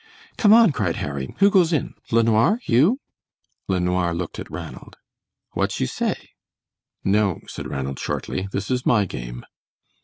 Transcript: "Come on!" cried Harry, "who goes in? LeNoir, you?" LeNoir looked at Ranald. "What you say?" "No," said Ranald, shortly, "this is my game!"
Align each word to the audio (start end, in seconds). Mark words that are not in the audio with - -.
"Come 0.35 0.51
on!" 0.51 0.71
cried 0.71 0.95
Harry, 0.95 1.35
"who 1.37 1.51
goes 1.51 1.71
in? 1.71 1.93
LeNoir, 2.09 2.59
you?" 2.65 2.99
LeNoir 3.67 4.15
looked 4.15 4.39
at 4.39 4.49
Ranald. 4.49 4.97
"What 5.51 5.79
you 5.79 5.85
say?" 5.85 6.29
"No," 7.03 7.39
said 7.47 7.67
Ranald, 7.67 7.99
shortly, 7.99 8.47
"this 8.51 8.71
is 8.71 8.83
my 8.83 9.05
game!" 9.05 9.45